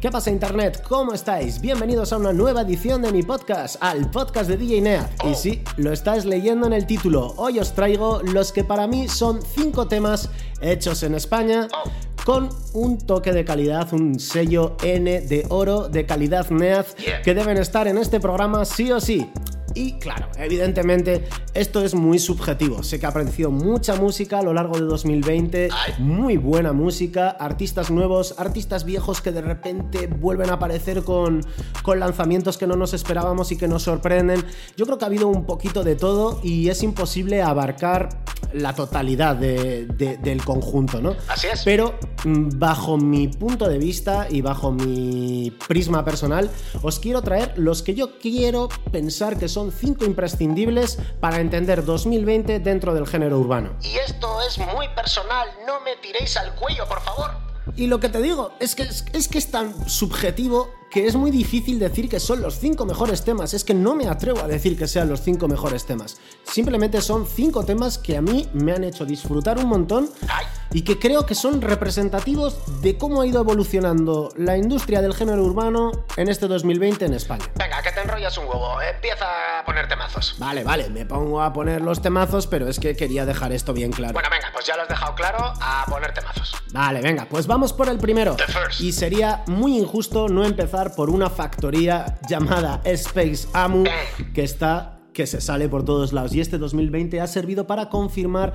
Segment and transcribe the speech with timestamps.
[0.00, 0.84] ¿Qué pasa Internet?
[0.86, 1.60] ¿Cómo estáis?
[1.60, 5.10] Bienvenidos a una nueva edición de mi podcast, al podcast de DJ Nea.
[5.24, 7.32] Y sí, lo estás leyendo en el título.
[7.38, 10.28] Hoy os traigo los que para mí son 5 temas
[10.60, 11.68] hechos en España
[12.24, 17.56] con un toque de calidad, un sello N de oro de calidad NEAZ que deben
[17.56, 19.30] estar en este programa sí o sí.
[19.74, 22.82] Y claro, evidentemente esto es muy subjetivo.
[22.82, 27.90] Sé que ha aparecido mucha música a lo largo de 2020, muy buena música, artistas
[27.90, 31.44] nuevos, artistas viejos que de repente vuelven a aparecer con,
[31.82, 34.44] con lanzamientos que no nos esperábamos y que nos sorprenden.
[34.76, 38.08] Yo creo que ha habido un poquito de todo y es imposible abarcar
[38.54, 41.16] la totalidad del conjunto, ¿no?
[41.28, 41.62] Así es.
[41.64, 46.50] Pero mm, bajo mi punto de vista y bajo mi prisma personal,
[46.82, 52.58] os quiero traer los que yo quiero pensar que son 5 imprescindibles para entender 2020
[52.60, 53.76] dentro del género urbano.
[53.82, 57.30] Y esto es muy personal, no me tiréis al cuello, por favor.
[57.76, 61.32] Y lo que te digo es que es, que es tan subjetivo que es muy
[61.32, 63.52] difícil decir que son los cinco mejores temas.
[63.52, 66.20] Es que no me atrevo a decir que sean los cinco mejores temas.
[66.44, 70.08] Simplemente son cinco temas que a mí me han hecho disfrutar un montón
[70.70, 75.42] y que creo que son representativos de cómo ha ido evolucionando la industria del género
[75.42, 77.44] urbano en este 2020 en España.
[77.56, 78.80] Venga, que te enrollas un huevo.
[78.80, 80.36] Empieza a poner temazos.
[80.38, 83.90] Vale, vale, me pongo a poner los temazos, pero es que quería dejar esto bien
[83.90, 84.12] claro.
[84.12, 86.54] Bueno, venga, pues ya lo has dejado claro a poner temazos.
[86.72, 88.36] Vale, venga, pues vamos por el primero.
[88.78, 93.84] Y sería muy injusto no empezar por una factoría llamada Space Amu
[94.34, 98.54] que está que se sale por todos lados y este 2020 ha servido para confirmar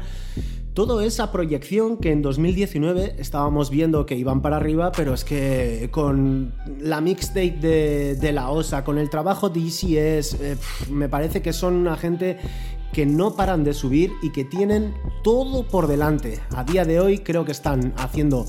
[0.73, 5.89] toda esa proyección que en 2019 estábamos viendo que iban para arriba, pero es que
[5.91, 10.57] con la mixtape de, la OSA, con el trabajo de ECS, eh,
[10.89, 12.37] me parece que son una gente
[12.93, 16.39] que no paran de subir y que tienen todo por delante.
[16.55, 18.45] A día de hoy creo que están haciendo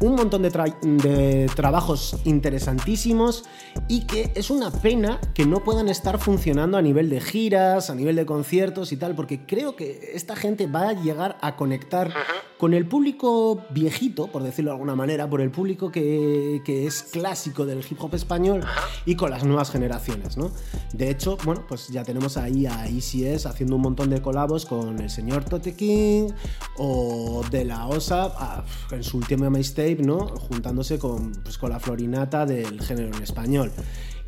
[0.00, 3.44] un montón de, trabajos interesantísimos
[3.88, 7.94] y que es una pena que no puedan estar funcionando a nivel de giras, a
[7.94, 12.12] nivel de conciertos y tal, porque creo que esta gente va a llegar a conectar
[12.58, 17.66] con el público viejito, por decirlo de alguna manera, por el público que, es clásico
[17.66, 18.64] del hip hop español
[19.06, 20.50] y con las nuevas generaciones, ¿no?
[20.92, 24.98] De hecho, bueno, pues ya tenemos ahí a ECS haciendo un montón de colabos con
[25.00, 26.28] el señor Tote King
[26.76, 30.26] o de la OSA en su última mixtape ¿no?
[30.26, 33.72] Juntándose con, pues, con la florinata del género en español.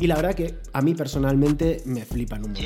[0.00, 2.64] Y la verdad que a mí personalmente me flipan un montón.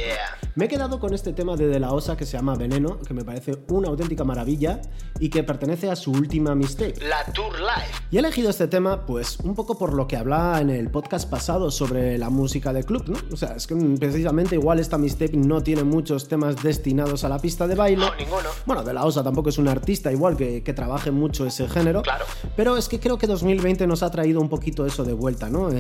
[0.55, 3.13] Me he quedado con este tema de De La Osa que se llama Veneno, que
[3.13, 4.81] me parece una auténtica maravilla
[5.19, 7.03] y que pertenece a su última mistake.
[7.03, 7.91] La Tour Live.
[8.13, 11.29] Y he elegido este tema, pues, un poco por lo que hablaba en el podcast
[11.29, 13.19] pasado sobre la música de club, ¿no?
[13.33, 17.41] O sea, es que precisamente igual esta mistake no tiene muchos temas destinados a la
[17.41, 18.07] pista de baile.
[18.07, 18.51] No, ninguno.
[18.65, 22.03] Bueno, De La Osa tampoco es un artista igual que, que trabaje mucho ese género.
[22.03, 22.27] Claro.
[22.55, 25.71] Pero es que creo que 2020 nos ha traído un poquito eso de vuelta, ¿no?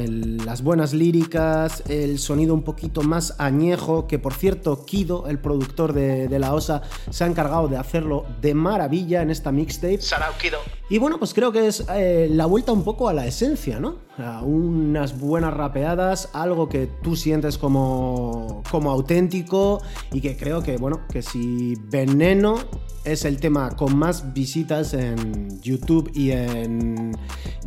[0.45, 1.44] las buenas líricas
[1.89, 6.83] el sonido un poquito más añejo, que por cierto Kido, el productor de, La Osa,
[7.11, 10.01] se ha encargado de hacerlo de maravilla en esta mixtape.
[10.41, 10.59] Kido.
[10.91, 13.97] Y bueno, pues creo que es eh, la vuelta un poco a la esencia, ¿no?
[14.19, 19.81] A unas buenas rapeadas, algo que tú sientes como, como auténtico
[20.13, 22.57] y que creo que, bueno, que si Veneno
[23.05, 27.17] es el tema con más visitas en YouTube y en,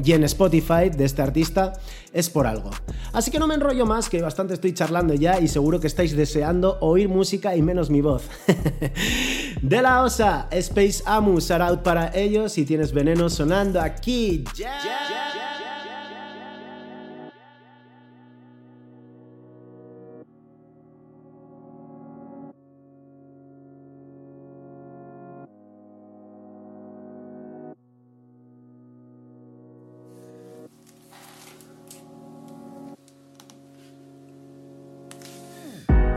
[0.03, 1.73] y en Spotify de este artista,
[2.17, 2.71] es por algo.
[3.13, 6.17] Así que no me enrollo más, que bastante estoy charlando ya y seguro que estáis
[6.17, 8.23] deseando oír música y menos mi voz.
[9.61, 14.43] de la OSA, Space Amu, out para ellos y tienes veneno sonando aquí.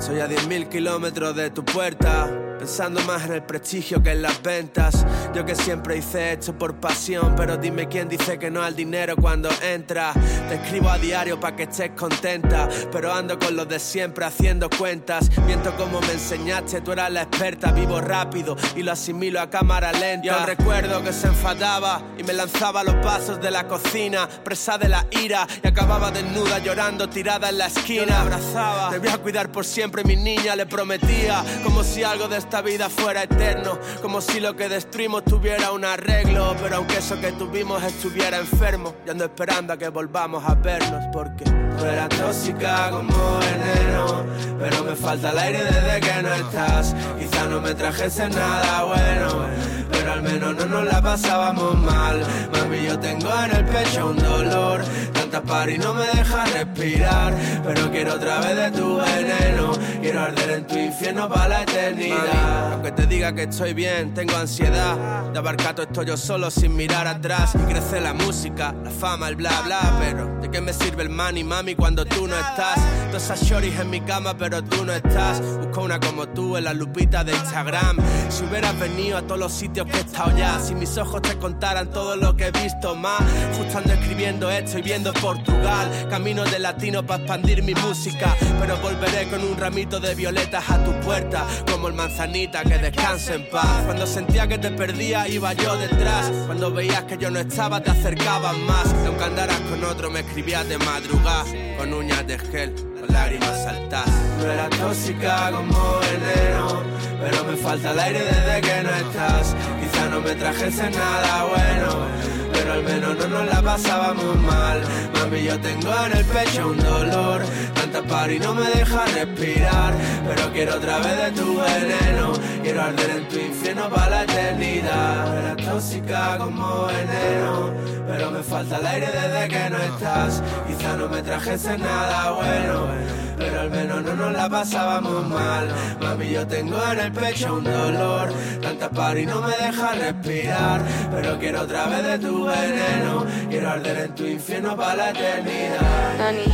[0.00, 2.27] Soy a 10.000 kilómetros de tu puerta,
[2.60, 5.07] pensando más en el prestigio que en las ventas.
[5.34, 9.16] Yo que siempre hice esto por pasión, pero dime quién dice que no al dinero
[9.16, 10.12] cuando entra.
[10.47, 14.68] Te escribo a diario para que estés contenta, pero ando con los de siempre haciendo
[14.68, 15.30] cuentas.
[15.47, 19.91] Miento como me enseñaste, tú eras la experta, vivo rápido y lo asimilo a cámara
[19.92, 20.27] lenta.
[20.27, 24.77] Yo recuerdo que se enfadaba y me lanzaba a los pasos de la cocina, presa
[24.77, 28.21] de la ira y acababa desnuda llorando tirada en la esquina.
[28.21, 32.49] abrazaba, te voy a cuidar por siempre mi niña, le prometía, como si algo de
[32.50, 37.20] esta vida fuera eterno, como si lo que destruimos tuviera un arreglo, pero aunque eso
[37.20, 42.08] que tuvimos estuviera enfermo, yo ando esperando a que volvamos a vernos, porque tú eras
[42.08, 44.24] tóxica como veneno,
[44.58, 49.47] pero me falta el aire desde que no estás, quizá no me trajese nada bueno,
[49.92, 52.20] pero al menos no nos la pasábamos mal,
[52.52, 54.82] mami yo tengo en el pecho un dolor,
[55.12, 57.32] tanta par y no me deja respirar,
[57.64, 62.40] pero quiero otra vez de tu veneno, quiero arder en tu infierno para la eternidad.
[62.72, 66.75] Aunque te diga que estoy bien, tengo ansiedad de abarcar todo esto yo solo sin
[66.77, 67.54] mirar atrás.
[67.54, 71.10] Y crece la música, la fama, el bla bla, pero ¿de qué me sirve el
[71.10, 72.78] money, mami, cuando tú no estás?
[73.07, 75.41] Todas esas shorties en mi cama, pero tú no estás.
[75.59, 77.98] Busco una como tú en la lupita de Instagram.
[78.28, 81.36] Si hubieras venido a todos los sitios que he estado ya, si mis ojos te
[81.36, 83.21] contaran todo lo que he visto más.
[83.57, 85.91] Justo ando escribiendo esto y viendo Portugal.
[86.09, 90.83] Camino de latino para expandir mi música, pero volveré con un ramito de violetas a
[90.83, 91.95] tu puerta, como el
[92.32, 93.82] que descanse en paz.
[93.84, 96.30] Cuando sentía que te perdía, iba yo detrás.
[96.47, 98.86] Cuando veías que yo no estaba, te acercabas más.
[99.03, 101.44] Y aunque andaras con otro, me escribías de madrugada,
[101.77, 104.06] con uñas de gel, con lágrimas saltas.
[104.38, 106.82] No era tóxica como veneno,
[107.21, 109.56] pero me falta el aire desde que no estás.
[109.80, 114.80] Quizá no me trajese nada bueno pero al menos no nos la pasábamos mal.
[115.15, 117.41] Mami, yo tengo en el pecho un dolor,
[117.74, 119.95] tanta par y no me deja respirar.
[120.28, 125.39] Pero quiero otra vez de tu veneno, quiero arder en tu infierno para la eternidad.
[125.39, 127.72] Eres tóxica como veneno,
[128.07, 130.42] pero me falta el aire desde que no estás.
[130.68, 135.69] Quizá no me trajese nada bueno pero al menos no nos la pasábamos mal.
[136.01, 141.39] Mami, yo tengo en el pecho un dolor, tanta y no me deja respirar, pero
[141.39, 146.19] quiero otra vez de tu veneno, quiero arder en tu infierno para la eternidad.
[146.19, 146.45] Dani,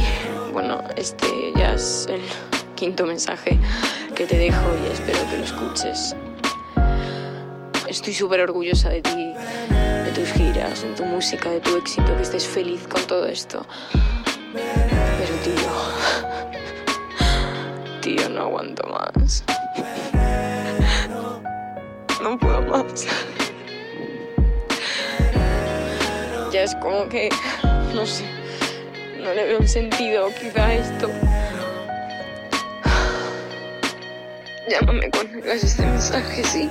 [0.53, 2.23] bueno, este ya es el
[2.77, 3.59] quinto mensaje
[4.15, 6.17] que te dejo y espero que lo escuches.
[7.89, 9.35] Estoy súper orgullosa de ti,
[9.71, 13.67] de tus giras, de tu música, de tu éxito, que estés feliz con todo esto.
[18.67, 19.45] Aguanto más.
[22.23, 23.07] No puedo más.
[26.53, 27.29] Ya es como que,
[27.95, 28.25] no sé,
[29.21, 31.11] no le veo un sentido quizá esto.
[34.69, 36.71] Llámame cuando hagas este mensaje, sí.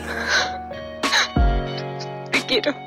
[2.32, 2.85] Te quiero.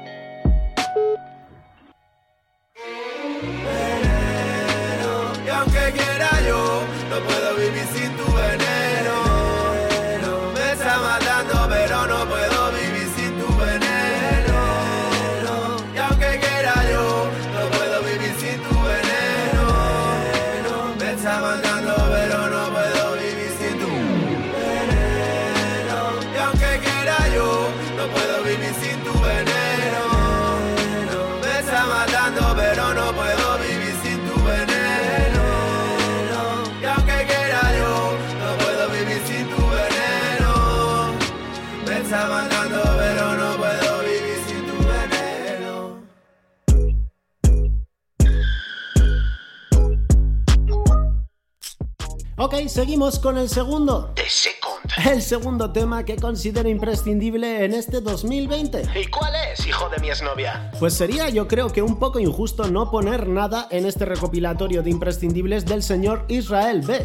[52.40, 54.12] Ok, seguimos con el segundo.
[54.14, 55.08] The Second.
[55.12, 58.82] El segundo tema que considero imprescindible en este 2020.
[58.94, 60.70] ¿Y cuál es, hijo de mi exnovia?
[60.78, 64.90] Pues sería yo creo que un poco injusto no poner nada en este recopilatorio de
[64.90, 67.04] imprescindibles del señor Israel B.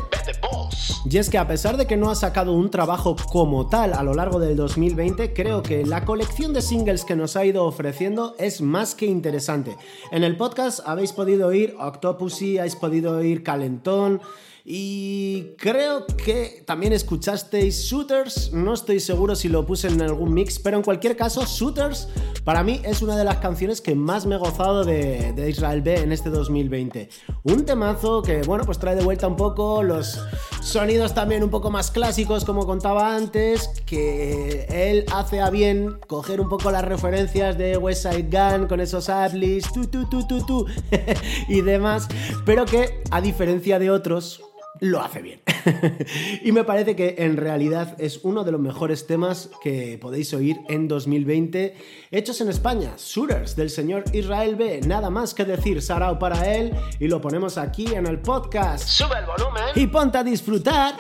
[1.09, 4.03] Y es que a pesar de que no ha sacado un trabajo como tal a
[4.03, 8.35] lo largo del 2020, creo que la colección de singles que nos ha ido ofreciendo
[8.37, 9.75] es más que interesante.
[10.11, 14.21] En el podcast habéis podido oír Octopussy, habéis podido oír Calentón.
[14.65, 20.57] Y creo que también escuchasteis Shooters, no estoy seguro si lo puse en algún mix,
[20.57, 22.07] pero en cualquier caso, Shooters
[22.45, 25.95] para mí es una de las canciones que más me he gozado de, Israel B
[25.95, 27.09] en este 2020.
[27.43, 30.21] Un temazo que, bueno, pues trae de vuelta un poco los
[30.61, 36.39] sonidos también un poco más clásicos, como contaba antes, que él hace a bien coger
[36.39, 40.45] un poco las referencias de West Side Gun con esos adlibs, tu, tu, tu, tu,
[40.45, 40.65] tu,
[41.49, 42.07] y demás,
[42.45, 44.41] pero que a diferencia de otros,
[44.83, 45.41] lo hace bien.
[46.43, 50.59] y me parece que en realidad es uno de los mejores temas que podéis oír
[50.67, 51.75] en 2020,
[52.11, 54.81] hechos en España, Shooters del señor Israel B.
[54.85, 58.85] Nada más que decir Sarao para él y lo ponemos aquí en el podcast.
[58.85, 59.63] Sube el volumen.
[59.75, 60.95] Y ponte a disfrutar.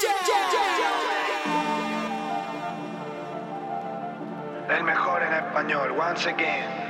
[4.69, 6.83] El mejor en español, once again.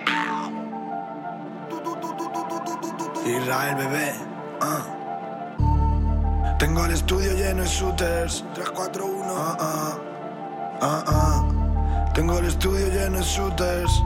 [3.25, 4.13] Israel bebé.
[4.61, 5.02] ah.
[6.73, 8.43] Tengo el estudio lleno de shooters.
[8.55, 9.35] 341.
[9.37, 9.97] Ah, ah.
[10.81, 12.11] Ah, ah.
[12.15, 14.03] Tengo el estudio lleno de shooters.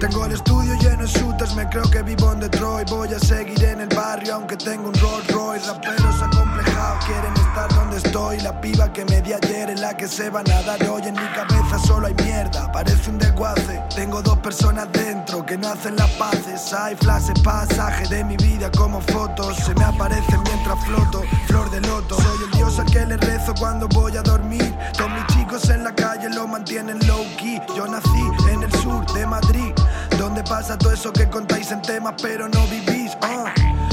[0.00, 2.90] Tengo el estudio lleno de shooters, me creo que vivo en Detroit.
[2.90, 5.64] Voy a seguir en el barrio aunque tengo un Rolls Royce.
[5.68, 8.40] Raperos acomplejados quieren estar donde estoy.
[8.40, 11.02] La piba que me di ayer es la que se va a nadar hoy.
[11.02, 13.80] En mi cabeza solo hay mierda, parece un desguace.
[13.94, 16.72] Tengo personas dentro que no hacen las paces.
[16.72, 19.58] Hay flashes, pasajes de mi vida como fotos.
[19.58, 22.16] Se me aparecen mientras floto, flor de loto.
[22.16, 24.74] Soy el dios al que le rezo cuando voy a dormir.
[24.96, 27.60] Todos mis chicos en la calle lo mantienen low key.
[27.76, 29.74] Yo nací en el sur de Madrid.
[30.16, 33.18] ¿Dónde pasa todo eso que contáis en temas pero no vivís?
[33.20, 33.52] Ah.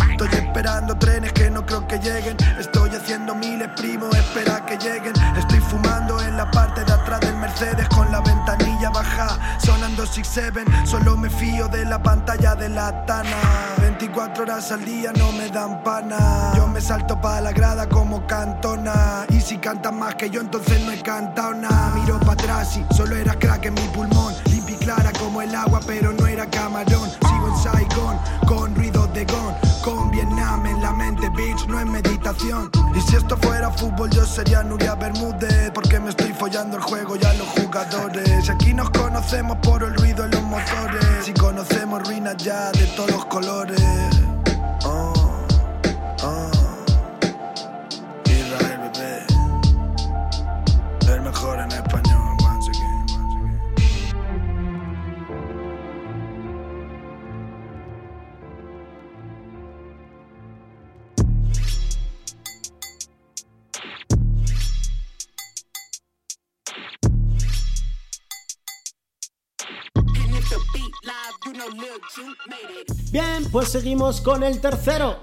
[0.09, 2.37] Estoy esperando trenes que no creo que lleguen.
[2.57, 5.11] Estoy haciendo miles, primo, espera que lleguen.
[5.95, 9.39] En la parte de atrás del Mercedes con la ventanilla baja.
[9.59, 13.37] Sonando 6-7, solo me fío de la pantalla de la Tana.
[13.79, 16.51] 24 horas al día no me dan pana.
[16.57, 19.25] Yo me salto para la grada como cantona.
[19.29, 21.95] Y si cantan más que yo, entonces no he cantado nada.
[21.95, 24.33] Miro para atrás y solo era crack en mi pulmón.
[24.51, 27.09] Limpia y clara como el agua, pero no era camarón.
[27.09, 29.64] Sigo en Saigon con ruido de gon.
[31.67, 32.71] No es meditación.
[32.95, 35.69] Y si esto fuera fútbol, yo sería Nuria Bermúdez.
[35.73, 38.49] Porque me estoy follando el juego y a los jugadores.
[38.49, 41.25] Aquí nos conocemos por el ruido en los motores.
[41.25, 44.24] Si conocemos ruinas ya de todos los colores.
[73.11, 75.19] Bien, pues seguimos con el tercero.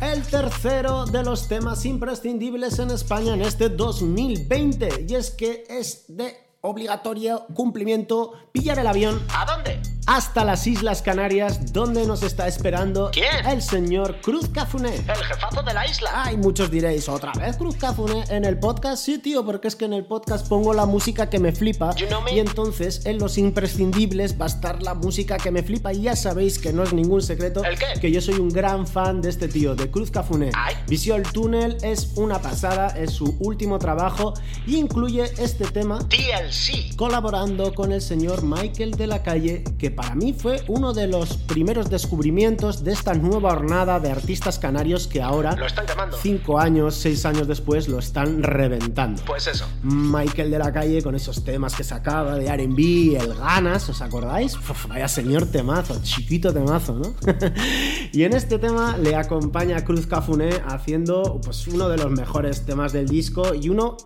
[0.00, 5.06] El tercero de los temas imprescindibles en España en este 2020.
[5.08, 9.91] Y es que es de obligatorio cumplimiento pillar el avión ¿A dónde?
[10.06, 13.46] Hasta las Islas Canarias, donde nos está esperando ¿Quién?
[13.48, 14.96] el señor Cruz Cafuné.
[14.96, 16.10] El jefazo de la isla.
[16.24, 19.04] Ay, muchos diréis, ¿otra vez Cruz Cafuné en el podcast?
[19.04, 21.94] Sí, tío, porque es que en el podcast pongo la música que me flipa.
[21.94, 22.34] You know me.
[22.34, 25.92] Y entonces en los imprescindibles va a estar la música que me flipa.
[25.92, 27.86] Y ya sabéis que no es ningún secreto ¿El qué?
[28.00, 30.50] que yo soy un gran fan de este tío, de Cruz Cafuné.
[30.88, 34.34] Visual Tunnel es una pasada, es su último trabajo
[34.66, 36.96] y incluye este tema TLC.
[36.96, 41.36] colaborando con el señor Michael de la Calle, que para mí fue uno de los
[41.36, 46.16] primeros descubrimientos de esta nueva hornada de artistas canarios que ahora, Lo están llamando.
[46.16, 49.22] cinco años, seis años después, lo están reventando.
[49.24, 49.66] Pues eso.
[49.82, 54.56] Michael de la Calle con esos temas que sacaba de RB, el Ganas, ¿os acordáis?
[54.56, 57.14] Uf, vaya señor temazo, chiquito temazo, ¿no?
[58.12, 62.92] y en este tema le acompaña Cruz Cafuné haciendo pues, uno de los mejores temas
[62.92, 63.96] del disco y uno,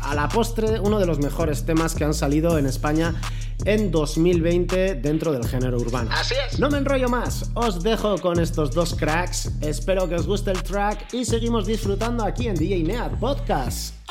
[0.00, 3.14] a la postre, uno de los mejores temas que han salido en España
[3.64, 6.10] en 2020 dentro del género urbano.
[6.12, 6.58] Así es.
[6.58, 10.62] No me enrollo más, os dejo con estos dos cracks, espero que os guste el
[10.62, 14.01] track y seguimos disfrutando aquí en DJ Neat Podcast.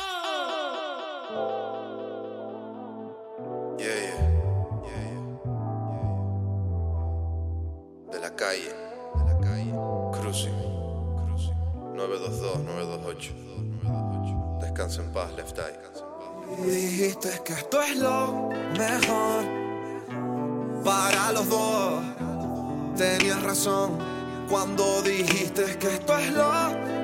[24.52, 26.52] Cuando dijiste que esto es lo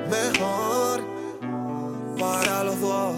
[0.07, 1.01] mejor
[2.19, 3.15] para los dos.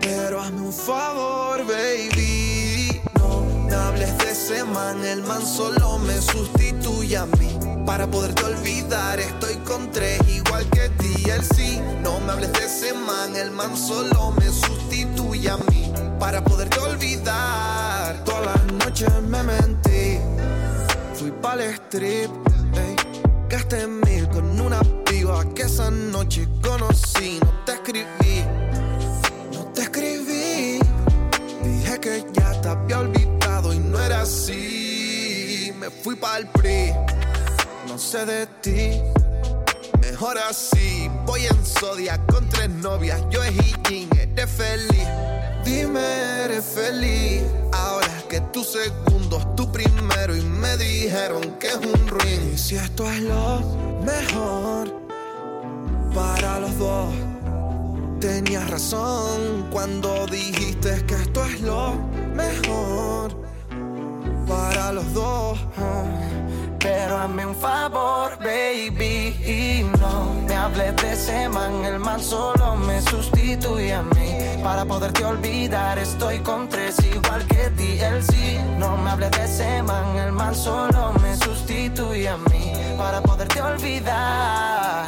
[0.00, 3.00] Pero hazme un favor, baby.
[3.18, 7.58] No me hables de ese man, el man solo me sustituye a mí.
[7.86, 11.30] Para poderte olvidar, estoy con tres igual que ti.
[11.30, 15.90] Él sí, no me hables de ese man, el man solo me sustituye a mí.
[16.18, 20.18] Para poderte olvidar, todas las noches me mentí.
[21.14, 22.30] Fui pa'l strip,
[22.74, 22.89] ey.
[23.50, 27.40] Gasté mil con una piba que esa noche conocí.
[27.42, 28.44] No te escribí,
[29.52, 30.78] no te escribí.
[31.62, 35.72] Dije que ya te había olvidado y no era así.
[35.78, 36.94] Me fui pa'l PRI,
[37.88, 39.00] no sé de ti.
[40.00, 43.20] Mejor así, voy en Zodia con tres novias.
[43.30, 45.08] Yo es Hijin, eres feliz.
[45.64, 47.42] Dime, eres feliz.
[47.72, 52.52] Ahora que tu segundo es tu primero y me dijeron que es un ruin.
[52.54, 53.60] Y si esto es lo
[54.04, 54.94] mejor
[56.14, 57.12] para los dos.
[58.20, 61.94] Tenías razón cuando dijiste que esto es lo
[62.34, 63.36] mejor
[64.46, 65.58] para los dos.
[66.78, 72.76] Pero hazme un favor, baby, y no me hables de ese man, el man solo
[72.76, 74.39] me sustituye sustituye a mí.
[74.62, 77.98] Para poderte olvidar, estoy con tres igual que ti.
[77.98, 82.72] El sí, no me hables de ese man, el man solo me sustituye a mí.
[82.98, 85.06] Para poderte olvidar.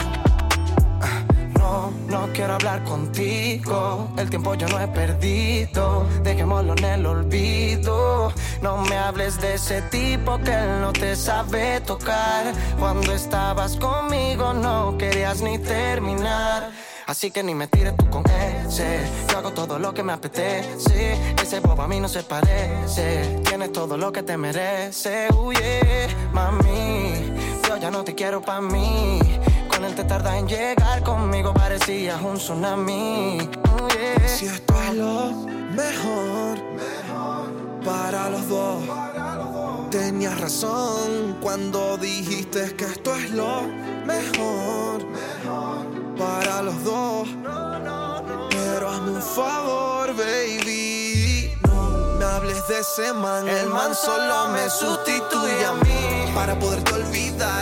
[1.54, 4.10] No, no quiero hablar contigo.
[4.16, 6.06] El tiempo yo no he perdido.
[6.22, 8.32] Dejémoslo en el olvido.
[8.62, 12.52] No me hables de ese tipo que no te sabe tocar.
[12.78, 16.70] Cuando estabas conmigo no querías ni terminar.
[17.12, 19.06] Así que ni me tires tú con ese.
[19.28, 21.12] Yo hago todo lo que me apetece.
[21.42, 23.38] Ese bobo a mí no se parece.
[23.44, 25.28] Tienes todo lo que te merece.
[25.30, 27.12] Huye, mami.
[27.68, 29.20] Yo ya no te quiero pa' mí.
[29.68, 31.02] Con él te tarda en llegar.
[31.02, 33.46] Conmigo parecías un tsunami.
[34.26, 35.32] Si esto es lo
[35.76, 36.58] mejor,
[37.84, 38.84] para los dos.
[39.90, 43.64] Tenías razón cuando dijiste que esto es lo
[44.06, 45.91] mejor
[46.22, 47.28] para los dos.
[48.50, 51.50] Pero hazme un favor, baby.
[51.68, 53.48] No me hables de ese man.
[53.48, 56.32] El man solo me sustituye a mí.
[56.34, 57.61] Para poderte olvidar,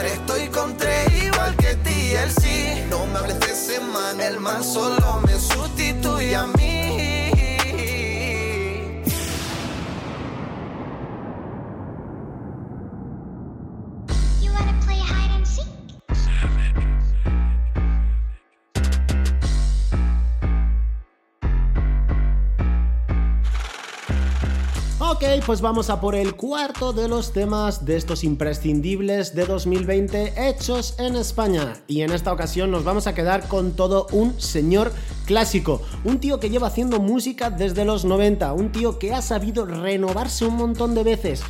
[25.51, 30.95] pues vamos a por el cuarto de los temas de estos imprescindibles de 2020 hechos
[31.01, 31.75] en España.
[31.89, 34.93] Y en esta ocasión nos vamos a quedar con todo un señor
[35.27, 35.83] clásico.
[36.05, 38.53] Un tío que lleva haciendo música desde los 90.
[38.53, 41.43] Un tío que ha sabido renovarse un montón de veces.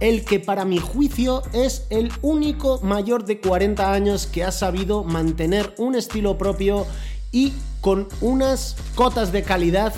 [0.00, 5.04] El que para mi juicio es el único mayor de 40 años que ha sabido
[5.04, 6.86] mantener un estilo propio
[7.32, 9.92] y con unas cotas de calidad...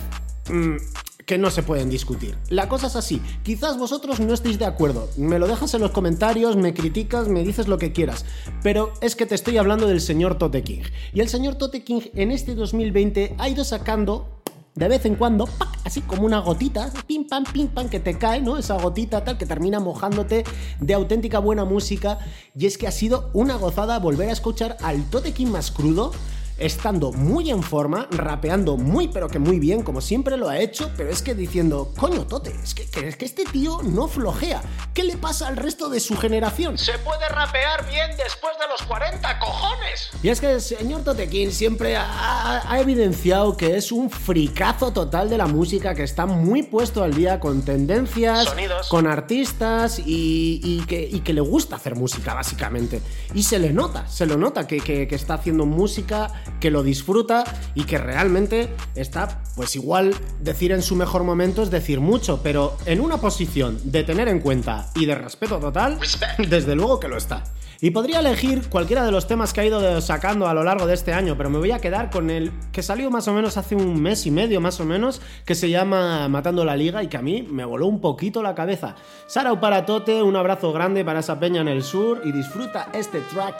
[0.50, 2.36] Mmm, que no se pueden discutir.
[2.50, 5.90] La cosa es así, quizás vosotros no estéis de acuerdo, me lo dejas en los
[5.90, 8.24] comentarios, me criticas, me dices lo que quieras,
[8.62, 10.82] pero es que te estoy hablando del señor Tote King.
[11.12, 14.42] Y el señor Tote King en este 2020 ha ido sacando
[14.74, 15.48] de vez en cuando,
[15.84, 18.58] así como una gotita, pim pam, pim pam, que te cae, ¿no?
[18.58, 20.42] Esa gotita tal que termina mojándote
[20.80, 22.18] de auténtica buena música.
[22.56, 26.10] Y es que ha sido una gozada volver a escuchar al Tote más crudo
[26.58, 30.90] estando muy en forma, rapeando muy pero que muy bien, como siempre lo ha hecho,
[30.96, 34.62] pero es que diciendo, coño Tote, es que, es que este tío no flojea.
[34.92, 36.78] ¿Qué le pasa al resto de su generación?
[36.78, 40.10] Se puede rapear bien después de los 40, cojones.
[40.22, 45.30] Y es que el señor Tote King siempre ha, evidenciado que es un fricazo total
[45.30, 48.52] de la música, que está muy puesto al día con tendencias,
[48.88, 53.00] con artistas y, que, que, le gusta hacer música, básicamente.
[53.34, 57.44] Y se le nota, se lo nota que, que está haciendo música que lo disfruta
[57.74, 62.76] y que realmente está, pues igual decir en su mejor momento es decir mucho, pero
[62.86, 65.98] en una posición de tener en cuenta y de respeto total,
[66.48, 67.44] desde luego que lo está.
[67.80, 70.94] Y podría elegir cualquiera de los temas que ha ido sacando a lo largo de
[70.94, 73.74] este año, pero me voy a quedar con el que salió más o menos hace
[73.74, 77.18] un mes y medio, más o menos, que se llama Matando la Liga y que
[77.18, 78.94] a mí me voló un poquito la cabeza.
[79.26, 83.20] Sarau para Tote, un abrazo grande para esa peña en el sur y disfruta este
[83.20, 83.56] track.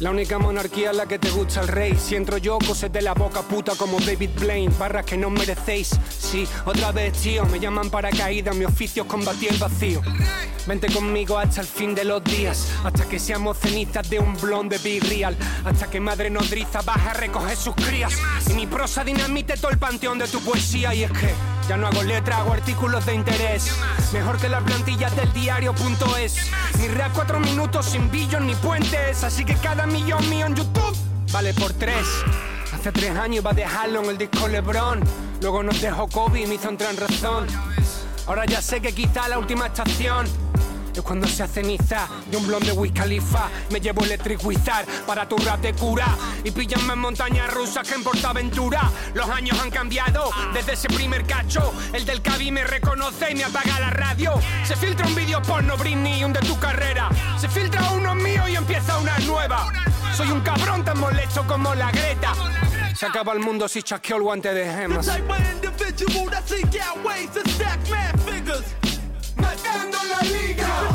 [0.00, 1.96] La única monarquía es la que te gusta el rey.
[1.96, 4.74] Si entro yo, cosas de la boca puta como David Blaine.
[4.78, 5.98] Barras que no merecéis.
[6.18, 7.46] Sí, otra vez, tío.
[7.46, 8.52] Me llaman para caída.
[8.52, 10.02] Mi oficio es combatir el vacío.
[10.66, 12.70] Vente conmigo hasta el fin de los días.
[12.84, 15.34] Hasta que seamos cenizas de un blonde be real.
[15.64, 18.12] Hasta que madre nodriza baja a recoger sus crías.
[18.50, 20.92] Y mi prosa dinamite todo el panteón de tu poesía.
[20.94, 21.32] Y es que
[21.68, 23.72] ya no hago letras, hago artículos de interés.
[24.12, 26.36] Mejor que las plantillas del diario.es.
[26.78, 29.24] Mi rap cuatro minutos sin billos ni puentes.
[29.24, 30.96] Así que cada millón mío en YouTube
[31.36, 32.06] vale por tres.
[32.72, 35.00] Hace tres años iba a dejarlo en el disco Lebron.
[35.42, 37.46] Luego nos dejó Kobe y me hizo entrar en razón.
[38.26, 40.26] Ahora ya sé que quizá la última estación
[41.00, 43.48] es cuando se ceniza de un blonde Wiz Khalifa.
[43.70, 46.06] Me llevo Electric Wizard para tu rap de cura.
[46.44, 48.90] Y pillanme en montañas rusas que en Portaventura.
[49.14, 51.72] Los años han cambiado desde ese primer cacho.
[51.92, 54.34] El del Cabi me reconoce y me apaga la radio.
[54.64, 57.08] Se filtra un vídeo porno Britney, un de tu carrera.
[57.38, 59.72] Se filtra uno mío y empieza una nueva.
[60.16, 62.32] Soy un cabrón tan molesto como la Greta.
[62.94, 65.06] Se acaba el mundo si chasqueo el guante de gemas.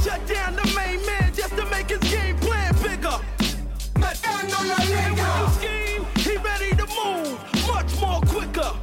[0.04, 3.20] Shut down the main man just to make his game plan bigger.
[3.94, 5.52] Matando la liga.
[5.58, 7.38] Scheme, he ready to move
[7.68, 8.74] much more quicker.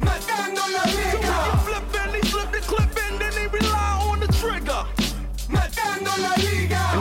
[0.00, 1.26] Matando la liga.
[1.26, 4.82] So he flip and he slip the clip and then he rely on the trigger.
[5.50, 6.55] Matando la liga.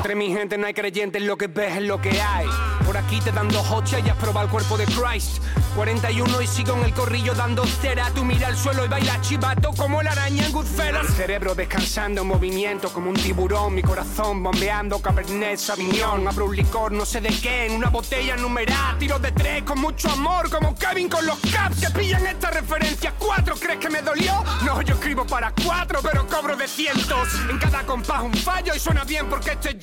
[0.06, 2.46] Entre mi gente no hay creyentes, lo que ves es lo que hay.
[2.86, 5.42] Por aquí te dan dos y has probado el cuerpo de Christ.
[5.76, 8.12] 41 y sigo en el corrillo dando cera.
[8.14, 11.08] Tú mira al suelo y baila chivato como la araña en Goodfellas.
[11.10, 13.74] El cerebro descansando en movimiento como un tiburón.
[13.74, 16.28] Mi corazón bombeando Cabernet Sauvignon.
[16.28, 18.96] Abro un licor, no sé de qué, en una botella numerada.
[19.00, 23.14] Tiro de tres con mucho amor, como Kevin con los caps que pillan esta referencia.
[23.18, 24.44] ¿Cuatro crees que me dolió?
[24.64, 27.28] No, yo escribo para cuatro, pero cobro de cientos.
[27.50, 29.80] En cada compás un fallo y suena bien porque esto es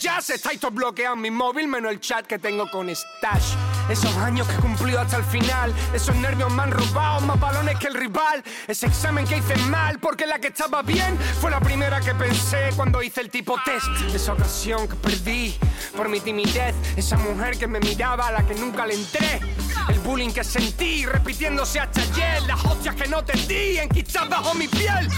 [0.61, 3.55] todos bloqueados en mi móvil, menos el chat que tengo con Stash.
[3.89, 5.75] Esos años que cumplió hasta el final.
[5.95, 8.45] Esos nervios me han robado más balones que el rival.
[8.69, 12.71] Ese examen que hice mal porque la que estaba bien fue la primera que pensé
[12.77, 13.87] cuando hice el tipo test.
[14.15, 15.57] Esa ocasión que perdí
[15.97, 16.75] por mi timidez.
[16.97, 19.41] Esa mujer que me miraba la que nunca le entré.
[19.89, 22.43] El bullying que sentí repitiéndose hasta ayer.
[22.43, 25.09] Las hostias que no te di enquistadas bajo mi piel.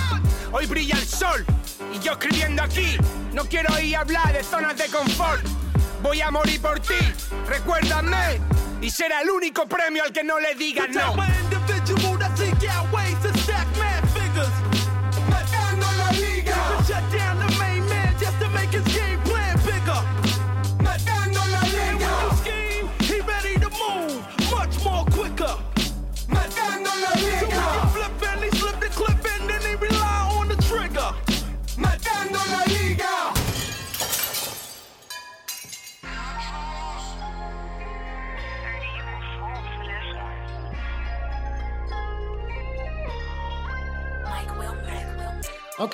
[0.52, 1.44] Hoy brilla el sol
[1.92, 2.96] y yo escribiendo aquí.
[3.32, 5.44] No quiero ir hablar de zonas de confort.
[6.02, 6.94] Voy a morir por ti,
[7.46, 8.40] recuérdame.
[8.80, 11.14] Y será el único premio al que no le digas no.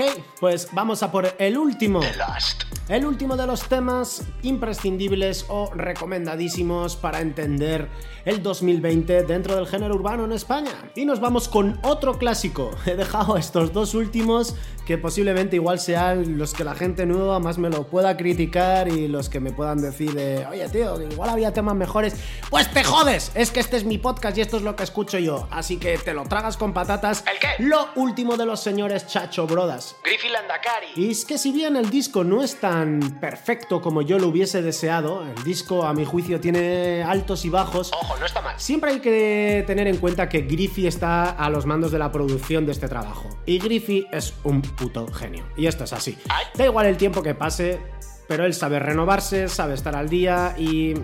[0.00, 2.00] Ok, pues vamos a por el último.
[2.90, 7.88] El último de los temas imprescindibles o recomendadísimos para entender
[8.24, 10.72] el 2020 dentro del género urbano en España.
[10.96, 12.72] Y nos vamos con otro clásico.
[12.87, 17.59] He dejado estos dos últimos que posiblemente igual sean los que la gente nueva más
[17.59, 20.11] me lo pueda criticar y los que me puedan decir,
[20.50, 22.16] oye tío, igual había temas mejores.
[22.50, 25.20] Pues te jodes, es que este es mi podcast y esto es lo que escucho
[25.20, 25.46] yo.
[25.53, 27.22] Así que te lo tragas con patatas.
[27.33, 27.62] ¿El qué?
[27.62, 29.94] Lo último de los señores Chacho Brodas.
[30.03, 30.88] Griffy Landakari.
[30.96, 32.79] Y es que si bien el disco no es tan
[33.20, 35.24] perfecto como yo lo hubiese deseado.
[35.26, 37.90] El disco, a mi juicio, tiene altos y bajos.
[37.92, 38.54] Ojo, no está mal.
[38.58, 42.66] Siempre hay que tener en cuenta que Griffey está a los mandos de la producción
[42.66, 43.28] de este trabajo.
[43.46, 45.44] Y Griffey es un puto genio.
[45.56, 46.18] Y esto es así.
[46.54, 47.80] Da igual el tiempo que pase,
[48.28, 50.94] pero él sabe renovarse, sabe estar al día y,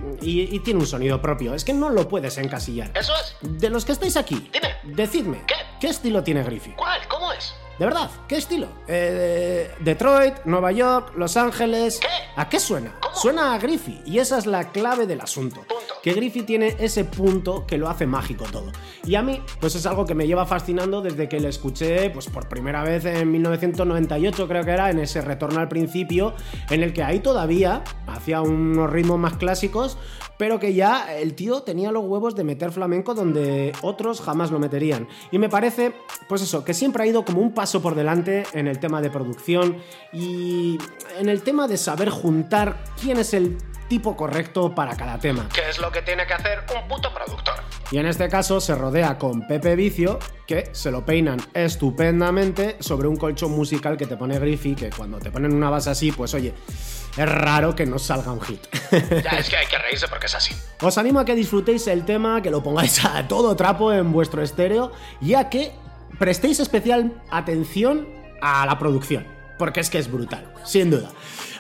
[0.61, 1.55] tiene un sonido propio.
[1.55, 2.91] Es que no lo puedes encasillar.
[2.95, 3.37] ¿Eso es?
[3.61, 4.97] De los que estáis aquí, Dime.
[4.97, 5.55] decidme, ¿Qué?
[5.81, 6.75] ¿qué estilo tiene Griffey?
[6.77, 7.01] ¿Cuál?
[7.09, 7.55] ¿Cómo es?
[7.79, 8.11] ¿De verdad?
[8.27, 8.69] ¿Qué estilo?
[8.89, 12.01] Eh, Detroit, Nueva York, Los Ángeles.
[12.01, 12.07] ¿Qué?
[12.37, 12.95] ¿A qué suena?
[13.01, 13.15] ¿Cómo?
[13.15, 15.57] Suena a Griffey y esa es la clave del asunto.
[15.57, 15.95] Punto.
[16.03, 18.73] Que Griffey tiene ese punto que lo hace mágico todo.
[19.05, 22.29] Y a mí, pues es algo que me lleva fascinando desde que le escuché, pues
[22.29, 26.35] por primera vez en 1998 creo que era, en ese retorno al principio,
[26.71, 29.99] en el que ahí todavía hacía unos ritmos más clásicos,
[30.39, 34.59] pero que ya el tío tenía los huevos de meter flamenco donde otros jamás lo
[34.59, 35.09] meterían.
[35.31, 35.93] Y me parece,
[36.29, 39.11] pues eso, que siempre ha ido como un paso por delante en el tema de
[39.11, 39.77] producción
[40.13, 40.79] y
[41.19, 43.57] en el tema de saber juntar quién es el
[43.89, 45.49] tipo correcto para cada tema.
[45.53, 47.55] ¿Qué es lo que tiene que hacer un puto productor?
[47.91, 53.07] Y en este caso se rodea con Pepe Vicio, que se lo peinan estupendamente sobre
[53.07, 56.35] un colchón musical que te pone Griffey, que cuando te ponen una base así, pues
[56.35, 56.53] oye,
[57.17, 58.67] es raro que no salga un hit.
[59.23, 60.55] Ya es que hay que reírse porque es así.
[60.81, 64.43] Os animo a que disfrutéis el tema, que lo pongáis a todo trapo en vuestro
[64.43, 65.73] estéreo y a que
[66.19, 68.09] prestéis especial atención
[68.41, 69.27] a la producción,
[69.59, 71.11] porque es que es brutal, sin duda.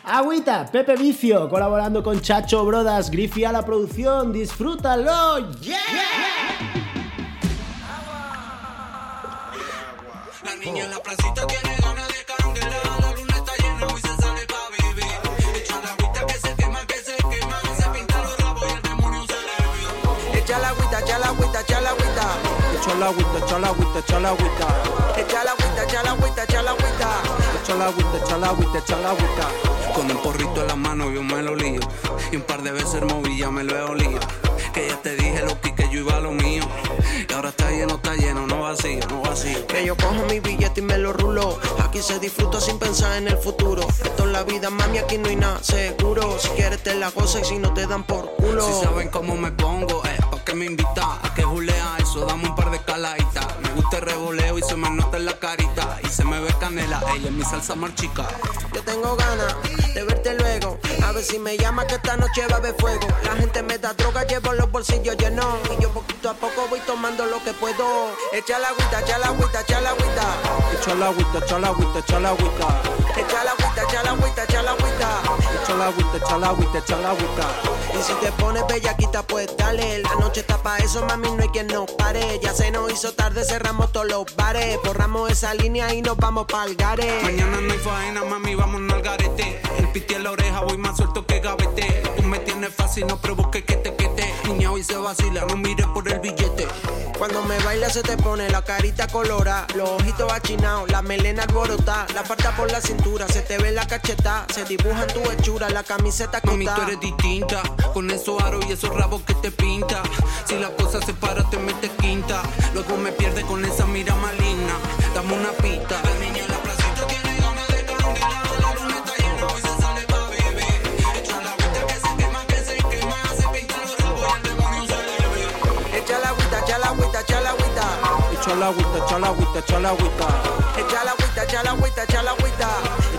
[0.08, 5.76] Agüita, Pepe Vicio, colaborando con Chacho Brodas, Griffy a la producción, disfrútalo, yeah.
[10.44, 12.76] La niña en la placita tiene ganas de candela.
[13.00, 15.56] La luna está llena y se sale pa' vivir.
[15.56, 17.60] Echa la agüita que se quema, que se quema.
[17.76, 20.38] Se pinta los rabos y el demonio se le vio.
[20.38, 22.26] Echa la agüita, echa la agüita, echa la agüita.
[22.78, 24.66] Echa la agüita, echa la agüita, echa la agüita.
[25.16, 27.45] Echa la agüita, echa la agüita, echa la agüita.
[27.66, 29.92] Echa la agüita, echa la agüita, echa la agüita.
[29.92, 31.80] Con el porrito en la mano yo me lo lío.
[32.30, 34.20] Y un par de veces moví ya me lo he olido.
[34.76, 36.62] Que ya te dije lo que yo iba a lo mío.
[37.26, 39.66] Y ahora está lleno, está lleno, no vacío, no vacío.
[39.66, 41.58] Que yo cojo mi billete y me lo rulo.
[41.82, 43.80] Aquí se disfruta sin pensar en el futuro.
[44.04, 46.38] Esto es la vida, mami, aquí no hay nada seguro.
[46.38, 48.66] Si quieres te la goza y si no te dan por culo.
[48.66, 52.46] Si saben cómo me pongo, eh, pa' que me invita a que julea eso, dame
[52.46, 53.46] un par de caladitas.
[53.62, 55.98] Me gusta el revoleo y se me nota en la carita.
[56.04, 58.28] Y se me ve canela, ella es mi salsa marchica.
[58.74, 59.56] Yo tengo ganas
[59.94, 60.78] de verte luego.
[61.02, 63.06] A ver si me llama que esta noche va a haber fuego.
[63.24, 65.46] La gente me da droga, llevo los bolsillos llenos.
[65.76, 67.84] Y yo poquito a poco voy tomando lo que puedo.
[68.32, 70.22] Echa la agüita, echa la agüita, echa la agüita.
[70.78, 72.82] Echa la agüita, echa la agüita, echa la agüita.
[73.16, 75.20] Echa la agüita, echa la agüita, echa la agüita.
[75.62, 77.46] Echa la agüita, echa la agüita, echa la agüita.
[77.98, 80.00] Y si te pones bellaquita, pues dale.
[80.00, 82.38] La noche está pa' eso, mami, no hay quien nos pare.
[82.42, 84.78] Ya se nos hizo tarde, cerramos todos los bares.
[84.84, 87.22] Borramos esa línea y nos vamos pa'l gare.
[87.22, 89.62] Mañana no hay faena, mami, vamos al garete.
[89.78, 92.02] El piti en la oreja, voy más suelto que gavete.
[92.16, 94.34] Tú me tienes fácil, no provoques que te quede.
[94.64, 96.66] Hoy se vacila, no mires por el billete.
[97.18, 102.06] Cuando me baila se te pone la carita colora, los ojitos achinados, la melena alborotada,
[102.14, 105.70] la falta por la cintura, se te ve la cacheta, se dibuja en tu hechura,
[105.70, 107.62] la camiseta Mami, tú eres distinta,
[107.94, 110.02] con esos aros y esos rabos que te pinta.
[110.46, 112.42] Si la cosa se para, te metes quinta.
[112.74, 114.74] Luego me pierde con esa mira maligna.
[115.14, 116.00] Dame una pista.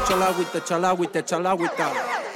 [0.03, 2.26] Echa la agüita, echa la agüita, echa la agüita.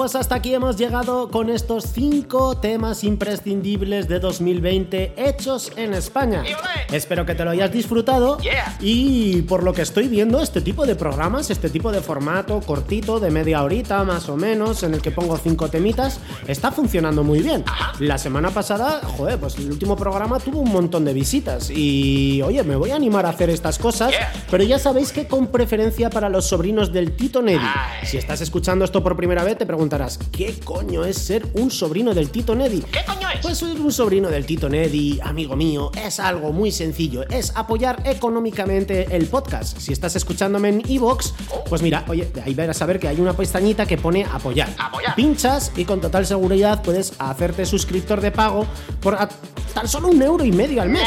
[0.00, 6.42] Pues hasta aquí hemos llegado con estos cinco temas imprescindibles de 2020 hechos en España.
[6.92, 8.38] Espero que te lo hayas disfrutado
[8.80, 13.20] y por lo que estoy viendo, este tipo de programas, este tipo de formato cortito
[13.20, 17.40] de media horita más o menos, en el que pongo cinco temitas, está funcionando muy
[17.40, 17.64] bien.
[17.98, 22.62] La semana pasada, joder, pues el último programa tuvo un montón de visitas y oye,
[22.64, 24.12] me voy a animar a hacer estas cosas,
[24.50, 27.60] pero ya sabéis que con preferencia para los sobrinos del Tito Neddy.
[28.04, 32.14] Si estás escuchando esto por primera vez, te preguntarás, ¿qué coño es ser un sobrino
[32.14, 32.80] del Tito Neddy?
[32.82, 33.40] ¿Qué coño es?
[33.42, 38.02] Pues ser un sobrino del Tito Neddy, amigo mío, es algo muy sencillo, es apoyar
[38.06, 39.76] económicamente el podcast.
[39.78, 41.34] Si estás escuchándome en Evox,
[41.68, 44.70] pues mira, oye, ahí verás a ver que hay una pestañita que pone apoyar.
[45.14, 48.64] Pinchas y con total seguridad puedes hacerte suscriptor de pago
[49.02, 49.18] por
[49.74, 51.06] tan solo un euro y medio al mes.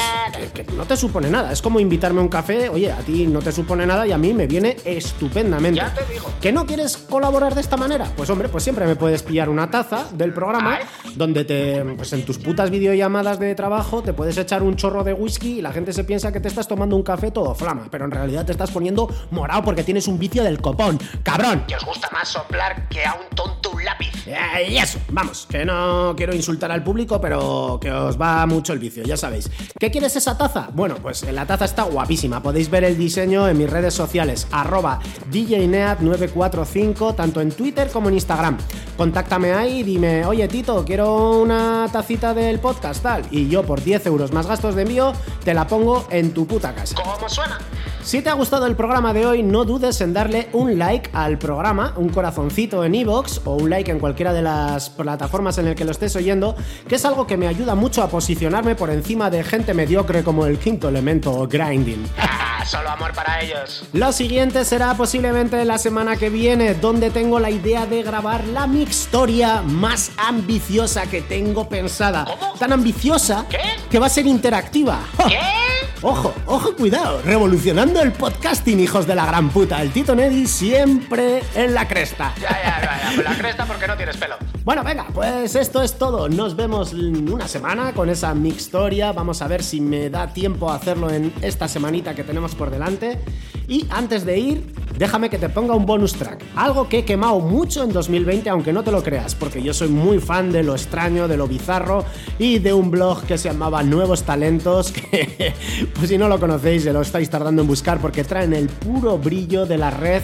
[0.53, 1.51] Que, que no te supone nada.
[1.51, 4.17] Es como invitarme a un café, oye, a ti no te supone nada y a
[4.19, 5.79] mí me viene estupendamente.
[5.79, 6.27] Ya te digo.
[6.39, 8.05] ¿Que no quieres colaborar de esta manera?
[8.15, 10.77] Pues hombre, pues siempre me puedes pillar una taza del programa
[11.15, 15.13] donde te, pues en tus putas videollamadas de trabajo te puedes echar un chorro de
[15.13, 18.05] whisky y la gente se piensa que te estás tomando un café todo flama, pero
[18.05, 20.99] en realidad te estás poniendo morado porque tienes un vicio del copón.
[21.23, 21.63] ¡Cabrón!
[21.67, 24.11] Que os gusta más soplar que a un tonto un lápiz.
[24.27, 28.73] Eh, Y eso, vamos, que no quiero insultar al público, pero que os va mucho
[28.73, 29.49] el vicio, ya sabéis.
[29.79, 30.69] ¿Qué quieres esa taza?
[30.73, 32.43] Bueno, pues la taza está guapísima.
[32.43, 34.99] Podéis ver el diseño en mis redes sociales, arroba
[35.31, 38.57] DJNeat945, tanto en Twitter como en Instagram.
[38.97, 43.23] Contáctame ahí y dime, oye Tito, quiero una tacita del podcast, tal.
[43.31, 46.73] Y yo por 10 euros más gastos de envío, te la pongo en tu puta
[46.73, 46.95] casa.
[46.95, 47.59] ¿Cómo suena?
[48.03, 51.37] Si te ha gustado el programa de hoy, no dudes en darle un like al
[51.37, 55.75] programa, un corazoncito en iVoox o un like en cualquiera de las plataformas en el
[55.75, 56.53] que lo estés oyendo,
[56.87, 60.45] que es algo que me ayuda mucho a posicionarme por encima de gente mediocre como
[60.45, 62.05] el quinto elemento o grinding.
[62.19, 63.85] Ah, solo amor para ellos.
[63.93, 68.67] Lo siguiente será posiblemente la semana que viene, donde tengo la idea de grabar la
[68.67, 72.25] mixtoria más ambiciosa que tengo pensada.
[72.59, 73.45] Tan ambiciosa
[73.89, 74.99] que va a ser interactiva.
[75.29, 75.39] ¿Qué?
[76.01, 79.81] Ojo, ojo, cuidado, revolucionando el podcasting, hijos de la gran puta.
[79.81, 82.33] El Tito Neddy siempre en la cresta.
[82.41, 83.23] Ya, ya, ya, ya.
[83.23, 84.35] La cresta porque no tienes pelo.
[84.63, 86.29] Bueno, venga, pues esto es todo.
[86.29, 89.11] Nos vemos en una semana con esa mixtoria.
[89.11, 92.69] Vamos a ver si me da tiempo a hacerlo en esta semanita que tenemos por
[92.69, 93.19] delante.
[93.67, 96.43] Y antes de ir, déjame que te ponga un bonus track.
[96.55, 99.89] Algo que he quemado mucho en 2020, aunque no te lo creas, porque yo soy
[99.89, 102.05] muy fan de lo extraño, de lo bizarro
[102.39, 105.53] y de un blog que se llamaba Nuevos Talentos, que
[105.93, 109.17] pues si no lo conocéis, se lo estáis tardando en buscar porque traen el puro
[109.17, 110.21] brillo de la red.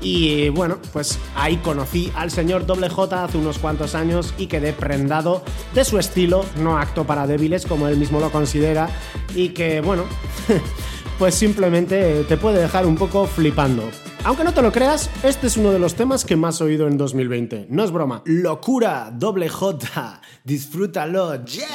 [0.00, 5.42] Y bueno, pues ahí conocí al señor Doble hace unos cuantos años y quedé prendado
[5.74, 8.88] de su estilo, no acto para débiles como él mismo lo considera,
[9.34, 10.04] y que bueno,
[11.18, 13.90] pues simplemente te puede dejar un poco flipando.
[14.24, 16.86] Aunque no te lo creas, este es uno de los temas que más he oído
[16.86, 17.66] en 2020.
[17.70, 18.22] No es broma.
[18.24, 21.44] Locura, doble J, disfrútalo.
[21.44, 21.66] Yeah.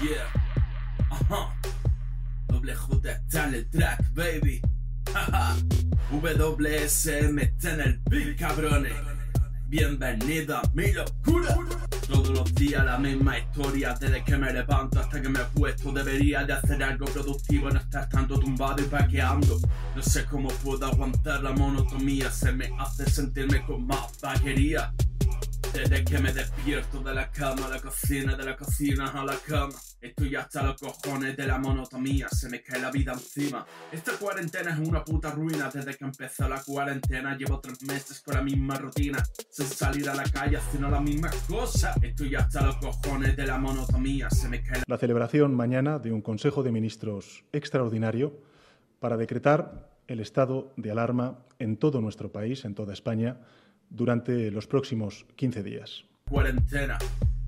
[0.00, 0.32] Yeah.
[1.10, 1.54] Ajá.
[2.46, 4.60] Doble J está en el track, baby.
[6.10, 8.92] WSM está en el beat, cabrones.
[9.68, 11.56] Bienvenido a mi locura.
[12.12, 15.92] Todos los días la misma historia, desde que me levanto hasta que me acuesto.
[15.92, 19.58] Debería de hacer algo productivo, no estar tanto tumbado y paqueando.
[19.96, 24.92] No sé cómo puedo aguantar la monotonía, se me hace sentirme con más vaquería.
[25.72, 29.36] Desde que me despierto de la cama a la cocina, de la cocina a la
[29.36, 29.74] cama.
[30.00, 33.64] Estoy hasta los cojones de la monotonía, se me cae la vida encima.
[33.90, 35.70] Esta cuarentena es una puta ruina.
[35.72, 39.24] Desde que empezó la cuarentena, llevo tres meses con la misma rutina.
[39.48, 41.94] Sin salir a la calle haciendo la misma cosa.
[42.02, 46.20] Estoy hasta los cojones de la monotonía, se me cae la celebración mañana de un
[46.20, 48.38] Consejo de Ministros extraordinario
[49.00, 53.38] para decretar el estado de alarma en todo nuestro país, en toda España
[53.92, 56.04] durante los próximos 15 días.
[56.28, 56.98] Cuarentena,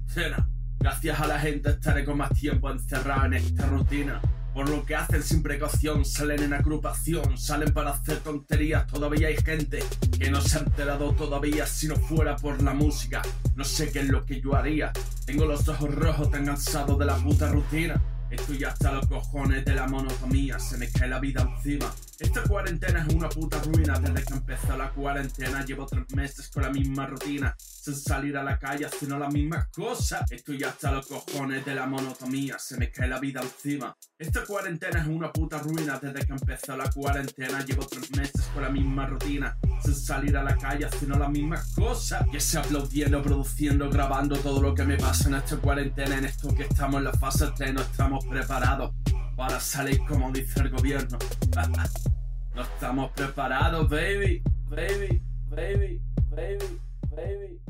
[0.06, 0.48] cena.
[0.78, 4.20] Gracias a la gente estaré con más tiempo encerrado en esta rutina.
[4.52, 8.86] Por lo que hacen sin precaución, salen en agrupación, salen para hacer tonterías.
[8.86, 9.80] Todavía hay gente
[10.16, 13.22] que no se ha enterado todavía si no fuera por la música.
[13.56, 14.92] No sé qué es lo que yo haría.
[15.26, 18.00] Tengo los ojos rojos tan cansados de la puta rutina.
[18.30, 21.92] Estoy hasta los cojones de la monotonía, se me cae la vida encima.
[22.20, 25.64] Esta cuarentena es una puta ruina desde que empezó la cuarentena.
[25.64, 29.66] Llevo tres meses con la misma rutina, sin salir a la calle haciendo las mismas
[29.68, 30.30] cosas.
[30.30, 33.96] Estoy hasta los cojones de la monotonía, se me cae la vida encima.
[34.16, 37.64] Esta cuarentena es una puta ruina desde que empezó la cuarentena.
[37.64, 41.74] Llevo tres meses con la misma rutina, sin salir a la calle haciendo las mismas
[41.74, 42.24] cosas.
[42.30, 46.18] Que se aplaudiendo, produciendo, grabando todo lo que me pasa en esta cuarentena.
[46.18, 48.92] En esto que estamos en la fase 3, no estamos preparados
[49.36, 51.18] para salir como dice el gobierno.
[52.54, 57.60] no estamos preparados, baby, baby, baby, baby, baby.